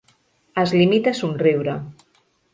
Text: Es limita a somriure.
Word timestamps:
Es 0.61 0.73
limita 0.81 1.13
a 1.17 1.19
somriure. 1.21 1.77